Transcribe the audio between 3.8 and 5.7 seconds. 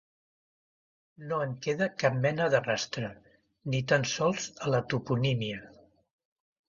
tan sols a la toponímia.